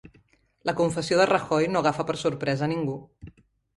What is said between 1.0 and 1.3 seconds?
de